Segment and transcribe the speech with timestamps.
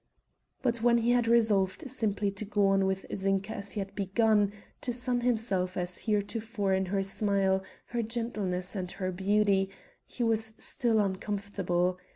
[0.63, 4.51] But when he had resolved simply to go on with Zinka as he had begun,
[4.81, 9.69] to sun himself as heretofore in her smile, her gentleness, and her beauty,
[10.07, 11.99] he was still uncomfortable.